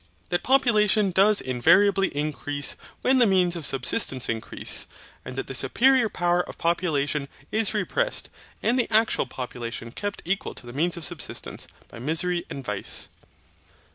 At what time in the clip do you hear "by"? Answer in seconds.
11.89-11.99